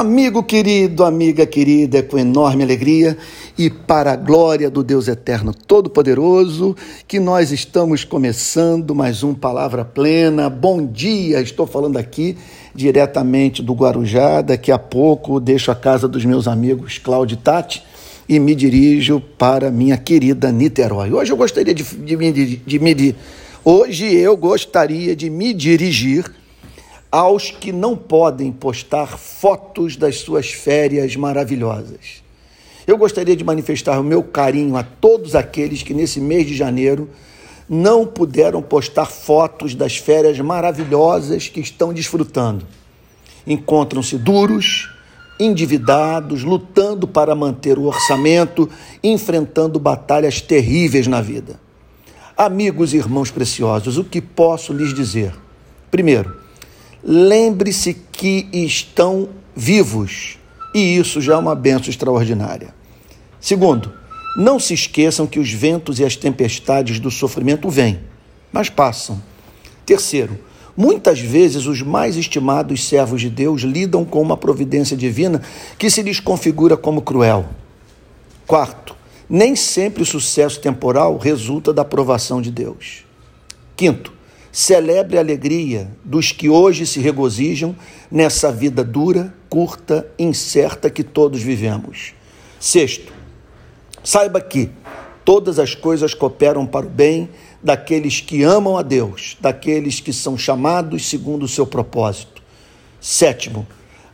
[0.00, 3.18] Amigo querido, amiga querida, é com enorme alegria
[3.58, 6.74] e para a glória do Deus Eterno Todo-Poderoso
[7.06, 10.48] que nós estamos começando mais um Palavra Plena.
[10.48, 12.34] Bom dia, estou falando aqui
[12.74, 14.40] diretamente do Guarujá.
[14.40, 17.82] Daqui a pouco deixo a casa dos meus amigos Cláudio e Tati
[18.26, 21.12] e me dirijo para minha querida Niterói.
[21.12, 23.14] Hoje eu gostaria de, de, de, de me.
[23.62, 26.39] Hoje eu gostaria de me dirigir
[27.10, 32.22] aos que não podem postar fotos das suas férias maravilhosas.
[32.86, 37.08] Eu gostaria de manifestar o meu carinho a todos aqueles que nesse mês de janeiro
[37.68, 42.66] não puderam postar fotos das férias maravilhosas que estão desfrutando.
[43.46, 44.90] Encontram-se duros,
[45.38, 48.68] endividados, lutando para manter o orçamento,
[49.02, 51.60] enfrentando batalhas terríveis na vida.
[52.36, 55.32] Amigos e irmãos preciosos, o que posso lhes dizer?
[55.90, 56.39] Primeiro,
[57.02, 60.38] lembre-se que estão vivos
[60.74, 62.74] e isso já é uma benção extraordinária.
[63.40, 63.92] Segundo,
[64.36, 68.00] não se esqueçam que os ventos e as tempestades do sofrimento vêm,
[68.52, 69.20] mas passam.
[69.84, 70.38] Terceiro,
[70.76, 75.42] muitas vezes os mais estimados servos de Deus lidam com uma providência divina
[75.76, 77.46] que se lhes configura como cruel.
[78.46, 78.94] Quarto,
[79.28, 83.04] nem sempre o sucesso temporal resulta da aprovação de Deus.
[83.76, 84.12] Quinto,
[84.52, 87.74] Celebre a alegria dos que hoje se regozijam
[88.10, 92.14] nessa vida dura, curta, incerta que todos vivemos.
[92.58, 93.12] Sexto,
[94.02, 94.70] saiba que
[95.24, 97.28] todas as coisas cooperam para o bem
[97.62, 102.42] daqueles que amam a Deus, daqueles que são chamados segundo o seu propósito.
[103.00, 103.66] Sétimo,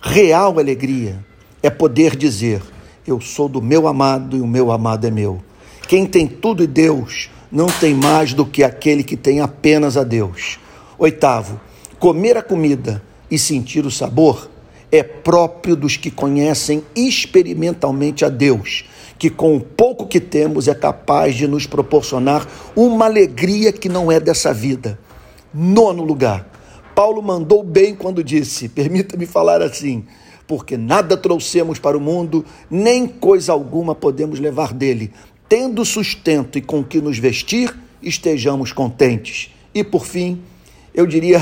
[0.02, 1.24] real alegria
[1.62, 2.62] é poder dizer:
[3.06, 5.42] Eu sou do meu amado e o meu amado é meu.
[5.88, 10.04] Quem tem tudo e Deus não tem mais do que aquele que tem apenas a
[10.04, 10.58] Deus.
[10.98, 11.60] Oitavo,
[11.98, 14.50] comer a comida e sentir o sabor
[14.90, 18.84] é próprio dos que conhecem experimentalmente a Deus,
[19.18, 24.10] que com o pouco que temos é capaz de nos proporcionar uma alegria que não
[24.10, 24.98] é dessa vida.
[25.52, 26.48] Nono lugar,
[26.94, 30.04] Paulo mandou bem quando disse: permita-me falar assim,
[30.46, 35.12] porque nada trouxemos para o mundo, nem coisa alguma podemos levar dele,
[35.48, 39.50] tendo sustento e com que nos vestir, estejamos contentes.
[39.74, 40.42] E por fim,
[40.94, 41.38] eu diria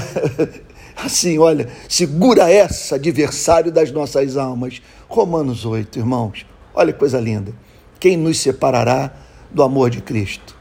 [0.96, 4.82] assim: olha, segura essa, adversário das nossas almas.
[5.08, 7.52] Romanos 8, irmãos, olha que coisa linda.
[8.00, 9.14] Quem nos separará
[9.50, 10.56] do amor de Cristo?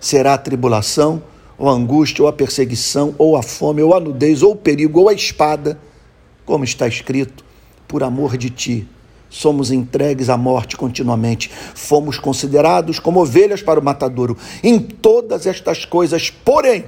[0.00, 1.22] Será a tribulação,
[1.56, 5.00] ou a angústia, ou a perseguição, ou a fome, ou a nudez, ou o perigo,
[5.00, 5.78] ou a espada,
[6.44, 7.44] como está escrito,
[7.86, 8.88] por amor de ti
[9.32, 11.50] somos entregues à morte continuamente.
[11.74, 14.36] Fomos considerados como ovelhas para o matadouro.
[14.62, 16.84] Em todas estas coisas, porém,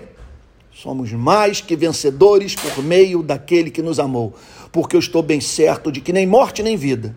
[0.70, 4.34] somos mais que vencedores por meio daquele que nos amou.
[4.70, 7.16] Porque eu estou bem certo de que nem morte nem vida,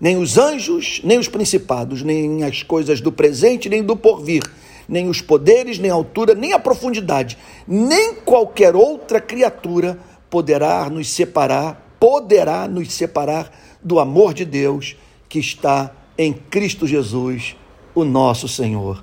[0.00, 4.42] nem os anjos, nem os principados, nem as coisas do presente, nem do porvir,
[4.88, 7.36] nem os poderes, nem a altura, nem a profundidade,
[7.68, 9.98] nem qualquer outra criatura
[10.30, 14.96] poderá nos separar, poderá nos separar do amor de Deus
[15.28, 17.56] que está em Cristo Jesus,
[17.94, 19.02] o nosso Senhor.